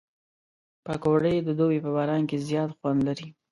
پکورې 0.85 1.35
د 1.47 1.49
دوبي 1.57 1.79
په 1.85 1.89
باران 1.97 2.21
کې 2.29 2.37
زیات 2.47 2.69
خوند 2.77 2.99
لري 3.07 3.27